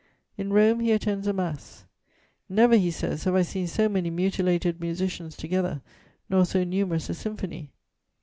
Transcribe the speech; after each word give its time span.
In 0.35 0.51
Rome 0.51 0.79
he 0.79 0.93
attends 0.93 1.27
a 1.27 1.31
mass: 1.33 1.85
"Never," 2.49 2.75
he 2.75 2.89
says, 2.89 3.25
"have 3.25 3.35
I 3.35 3.43
seen 3.43 3.67
so 3.67 3.87
many 3.87 4.09
mutilated 4.09 4.81
musicians 4.81 5.37
together, 5.37 5.83
nor 6.27 6.43
so 6.43 6.63
numerous 6.63 7.07
a 7.11 7.13
symphony. 7.13 7.69